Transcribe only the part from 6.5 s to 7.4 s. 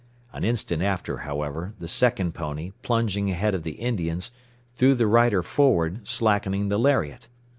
the lariat.